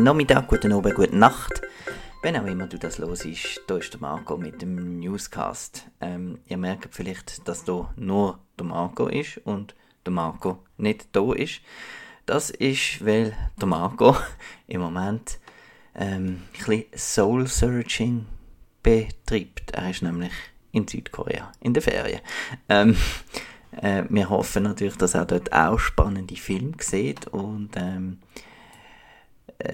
[0.00, 1.60] guten Nachmittag, guten Abend, gute Nacht.
[2.22, 5.88] Wenn auch immer du das los ist, da ist der Marco mit dem Newscast.
[6.00, 9.74] Ähm, ihr merkt vielleicht, dass da nur der Marco ist und
[10.06, 11.60] der Marco nicht da ist.
[12.24, 14.16] Das ist, weil der Marco
[14.68, 15.38] im Moment
[15.94, 18.24] ähm, ein bisschen Soul Searching
[18.82, 19.72] betreibt.
[19.72, 20.32] Er ist nämlich
[20.72, 22.22] in Südkorea in der Ferien.
[22.70, 22.96] Ähm,
[23.72, 28.49] äh, wir hoffen natürlich, dass er dort auch spannende Filme sieht und ähm, äh,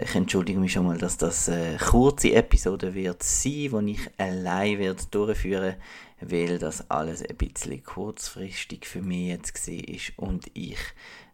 [0.02, 4.78] ich entschuldige mich schon mal, dass das eine kurze Episode wird sein, wo ich allein
[4.78, 5.76] wird durchführen
[6.20, 10.78] weil das alles ein bisschen kurzfristig für mich jetzt war und ich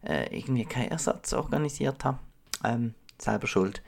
[0.05, 2.19] äh, irgendwie keinen Ersatz organisiert habe.
[2.63, 3.81] Ähm, selber schuld.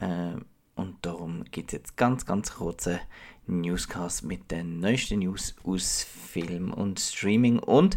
[0.00, 0.32] Äh,
[0.76, 3.00] und darum gibt es jetzt ganz, ganz kurze
[3.46, 7.58] Newscast mit den neuesten News aus Film und Streaming.
[7.58, 7.96] Und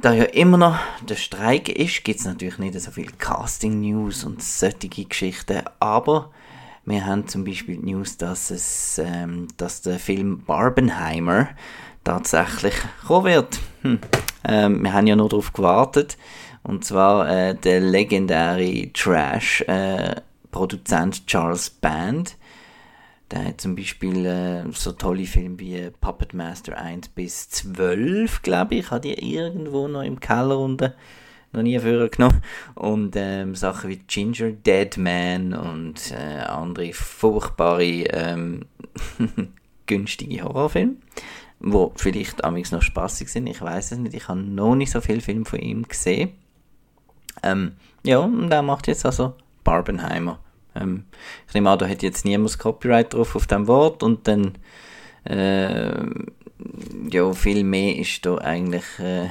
[0.00, 4.42] da ja immer noch der Streik ist, gibt es natürlich nicht so viel Casting-News und
[4.42, 5.62] solche Geschichten.
[5.80, 6.30] Aber
[6.84, 11.48] wir haben zum Beispiel News, dass, es, ähm, dass der Film Barbenheimer
[12.04, 12.74] tatsächlich
[13.06, 13.58] kommen wird.
[13.82, 13.98] Hm.
[14.44, 16.16] Ähm, wir haben ja nur darauf gewartet.
[16.62, 22.36] Und zwar äh, der legendäre Trash-Produzent äh, Charles Band
[23.30, 28.76] der hat zum Beispiel äh, so tolle Filme wie Puppet Master 1 bis 12, glaube
[28.76, 30.92] ich, hat die irgendwo noch im Keller unten
[31.52, 32.42] noch nie genommen.
[32.74, 38.66] Und ähm, Sachen wie Ginger Dead Man und äh, andere furchtbare ähm,
[39.86, 40.96] günstige Horrorfilme,
[41.60, 43.46] wo vielleicht amigs noch spaßig sind.
[43.48, 44.14] Ich weiß es nicht.
[44.14, 46.30] Ich habe noch nicht so viele Filme von ihm gesehen.
[47.42, 50.38] Ähm, ja, und er macht jetzt also Barbenheimer.
[50.80, 51.04] Ähm,
[51.48, 54.58] ich nehme an, da hat jetzt niemand das Copyright drauf auf dem Wort und dann
[55.24, 56.04] äh,
[57.10, 59.28] ja, viel mehr ist da eigentlich, äh,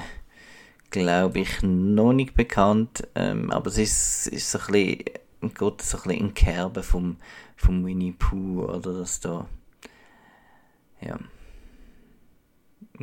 [0.89, 4.97] glaube ich, noch nicht bekannt, ähm, aber es ist, ist so ein bisschen,
[5.41, 7.17] geht so ein bisschen in Kerbe vom,
[7.55, 9.47] vom Winnie Pooh, oder dass da,
[11.01, 11.17] ja,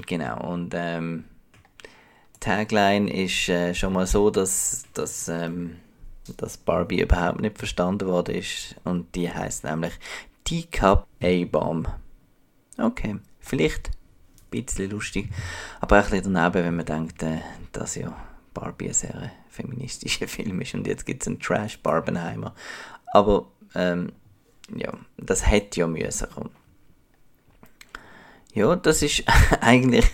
[0.07, 1.25] genau, und ähm,
[2.41, 5.77] Tagline ist äh, schon mal so, dass, dass ähm,
[6.37, 8.77] dass Barbie überhaupt nicht verstanden worden ist.
[8.85, 9.93] Und die heißt nämlich
[10.45, 11.89] Teacup A-Bomb.
[12.79, 15.31] Okay, vielleicht ein bisschen lustig,
[15.81, 17.41] aber auch ein bisschen daneben, wenn man denkt, äh,
[17.73, 18.17] dass ja
[18.55, 22.55] Barbie ein sehr feministischer Film ist und jetzt gibt es einen Trash Barbenheimer.
[23.07, 24.13] Aber ähm,
[24.75, 26.51] ja, das hätte ja müssen kommen.
[28.55, 29.25] Ja, das ist
[29.61, 30.07] eigentlich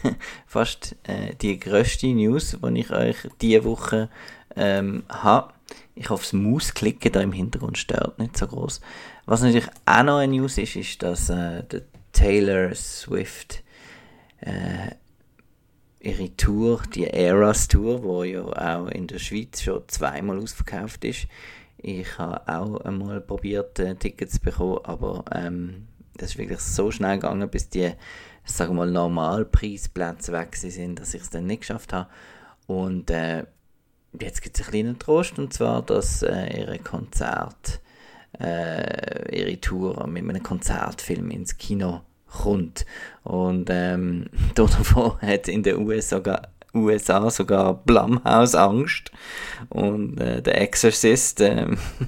[0.47, 4.09] fast äh, die größte News, die ich euch diese Woche
[4.55, 5.55] ähm, habe.
[5.95, 8.81] Ich hoffe, das Mausklicken da im Hintergrund stört nicht so groß.
[9.27, 13.63] Was natürlich auch noch eine News ist, ist, dass äh, der Taylor Swift
[14.41, 14.93] äh,
[16.01, 21.27] ihre Tour, die Eras Tour, wo ja auch in der Schweiz schon zweimal ausverkauft ist.
[21.77, 25.87] Ich habe auch einmal probiert, äh, Tickets zu bekommen, aber ähm,
[26.17, 27.93] das ist wirklich so schnell gegangen, bis die,
[28.45, 32.09] sagen wir mal, Normalpreisplätze weg sind, dass ich es dann nicht geschafft habe.
[32.67, 33.45] Und äh,
[34.21, 37.81] jetzt gibt es einen kleinen Trost, und zwar, dass äh, ihre Konzert,
[38.39, 42.87] äh, ihre Tour mit einem Konzertfilm ins Kino kommt.
[43.25, 46.43] Und ähm, davon hat in den USA sogar,
[46.75, 49.11] USA sogar Blumhouse Angst.
[49.71, 51.67] Und äh, der Exorcist, äh,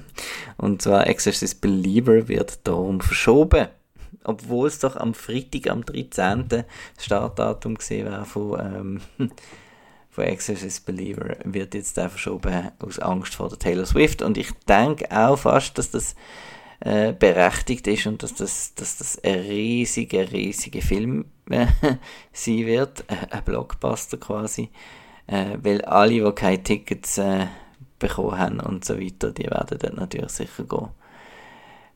[0.57, 3.67] und zwar Exorcist Believer, wird darum verschoben.
[4.23, 6.63] Obwohl es doch am Freitag, am 13.
[6.99, 9.29] Startdatum gesehen wäre von ähm,
[10.11, 14.21] von Exorcist Believer wird jetzt auch verschoben aus Angst vor der Taylor Swift.
[14.21, 16.15] Und ich denke auch fast, dass das
[16.81, 21.67] äh, berechtigt ist und dass das, dass das ein riesiger, riesiger Film äh,
[22.33, 23.05] sein wird.
[23.07, 24.69] Äh, ein Blockbuster quasi.
[25.27, 27.47] Äh, weil alle, die keine Tickets äh,
[27.97, 30.89] bekommen haben und so weiter, die werden dann natürlich sicher gehen.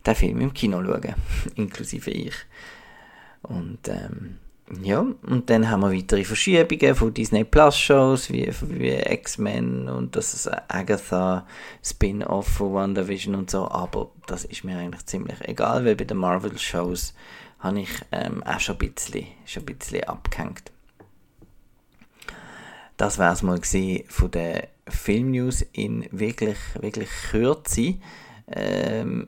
[0.06, 1.15] Den Film im Kino schauen.
[1.56, 2.35] Inklusive ich.
[3.41, 4.38] Und ähm,
[4.81, 10.15] ja, und dann haben wir weitere Verschiebungen von Disney Plus Shows wie, wie X-Men und
[10.15, 11.45] das ist Agatha
[11.83, 16.17] Spin-off von WandaVision und so, aber das ist mir eigentlich ziemlich egal, weil bei den
[16.17, 17.13] Marvel Shows
[17.59, 20.71] habe ich ähm, auch schon ein bisschen, schon ein bisschen abgehängt.
[22.97, 23.59] Das wäre es mal
[24.07, 27.95] von den Film-News in wirklich, wirklich Kürze.
[28.47, 29.27] Ähm,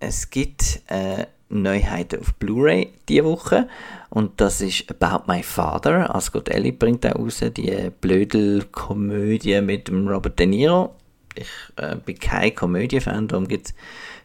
[0.00, 3.68] es gibt äh, Neuheiten auf Blu-ray diese Woche
[4.10, 6.14] und das ist About My Father.
[6.14, 10.94] Ascot Ellie bringt da raus, die Blödel-Komödie mit Robert De Niro.
[11.34, 13.74] Ich äh, bin kein Komödie-Fan, darum gibt es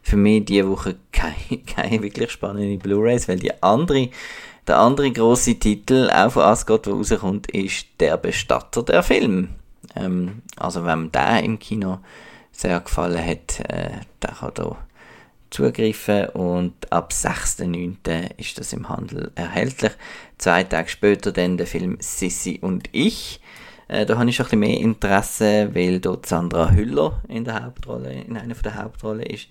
[0.02, 4.08] für mich diese Woche keine, keine wirklich spannenden Blu-rays, weil die andere,
[4.66, 9.50] der andere große Titel, auch von Ascot, der rauskommt, ist Der Bestatter der Film.
[9.94, 11.98] Ähm, also wenn man den im Kino
[12.50, 13.90] sehr gefallen hat, äh,
[14.22, 14.76] der kann da
[15.52, 18.38] zugreifen und ab 6.9.
[18.38, 19.92] ist das im Handel erhältlich.
[20.38, 23.40] Zwei Tage später dann der Film Sissy und ich.
[23.88, 27.64] Äh, da habe ich schon ein bisschen mehr Interesse, weil dort Sandra Hüller in der
[27.64, 29.48] Hauptrolle, in einer der Hauptrollen ist.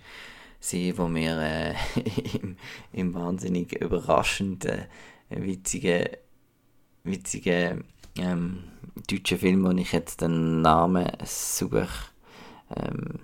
[0.60, 1.74] Sie, wo mir äh,
[2.38, 2.58] im,
[2.92, 4.88] im, wahnsinnig überraschend äh,
[5.30, 6.06] witzigen,
[7.04, 7.84] witzigen
[8.18, 8.64] ähm,
[9.10, 11.88] deutschen Film, wo ich jetzt den Namen suche,
[12.76, 13.20] ähm,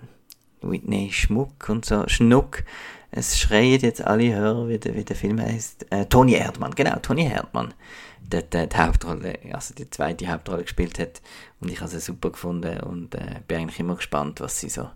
[0.62, 2.64] Whitney Schmuck und so, Schnuck.
[3.10, 5.86] Es schreien jetzt alle Hörer, wie der, wie der Film heißt.
[5.90, 7.74] Äh, Toni Erdmann, genau, Toni Erdmann.
[8.20, 11.22] Der, der die Hauptrolle, also die zweite Hauptrolle gespielt hat.
[11.60, 14.90] Und ich habe sie super gefunden und äh, bin eigentlich immer gespannt, was sie so,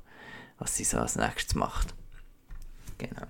[0.59, 1.94] was sie so als nächstes macht.
[2.99, 3.26] Genau.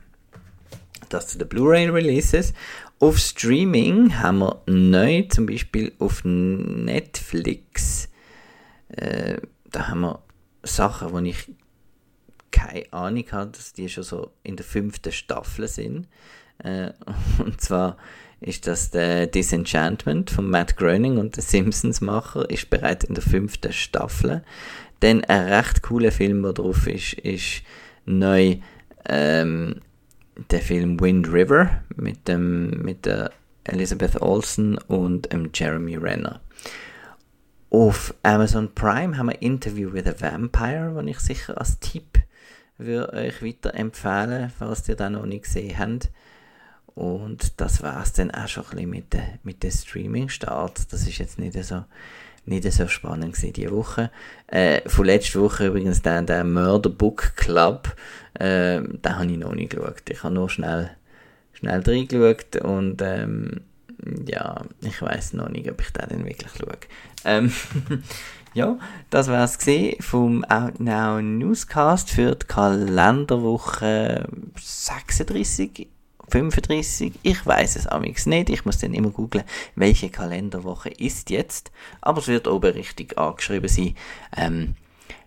[1.09, 2.53] Das zu den Blu-ray-Releases.
[2.99, 8.09] Auf Streaming haben wir neu, zum Beispiel auf Netflix,
[8.89, 9.39] äh,
[9.71, 10.23] da haben wir
[10.63, 11.51] Sachen, die ich
[12.63, 16.09] keine Ahnung habe, dass die schon so in der fünften Staffel sind.
[16.59, 16.93] Äh,
[17.39, 17.97] und zwar
[18.41, 23.73] ist das der Disenchantment von Matt Groening und der Simpsons-Macher, ist bereits in der fünften
[23.73, 24.43] Staffel.
[25.01, 27.63] Dann ein recht cooler Film, der drauf ist, ist
[28.05, 28.57] neu
[29.09, 29.81] ähm,
[30.51, 33.31] der Film Wind River mit, dem, mit der
[33.65, 36.41] Elizabeth Olsen und dem Jeremy Renner.
[37.71, 42.19] Auf Amazon Prime haben wir Interview with a Vampire, den ich sicher als Tipp
[42.85, 46.11] würde euch weiterempfehlen, falls ihr das noch nicht gesehen habt.
[46.95, 50.93] Und das war es dann auch schon ein bisschen mit der Streaming-Start.
[50.93, 51.85] Das ist jetzt nicht so,
[52.45, 54.11] nicht so spannend gewesen diese Woche.
[54.49, 57.95] Äh, von letzter Woche übrigens der, der Murder Book Club,
[58.35, 60.03] äh, den habe ich noch nicht geschaut.
[60.11, 60.91] Ich habe nur schnell,
[61.55, 63.63] schnell reingeschaut und ähm,
[64.27, 66.77] ja, ich weiß noch nicht, ob ich den dann wirklich schaue.
[67.25, 67.53] Ähm,
[68.55, 68.79] ja,
[69.11, 69.59] das war es
[70.01, 74.29] vom Outnow Newscast für die Kalenderwoche
[74.59, 75.89] 36,
[76.29, 77.13] 35.
[77.23, 78.51] Ich weiß es amigs nicht.
[78.51, 79.45] Ich muss dann immer googeln,
[79.75, 81.71] welche Kalenderwoche ist jetzt.
[82.01, 83.95] Aber es wird oben richtig angeschrieben sein.
[84.37, 84.75] Ähm,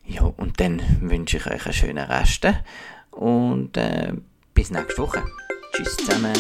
[0.06, 2.48] ja, und dann wünsche ich euch einen schönen Rest
[3.12, 4.14] und äh,
[4.54, 5.24] bis nächste Woche.
[5.74, 6.34] Tschüss zusammen.